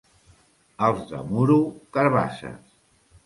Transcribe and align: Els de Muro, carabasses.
Els 0.87 1.03
de 1.11 1.19
Muro, 1.27 1.57
carabasses. 1.99 2.73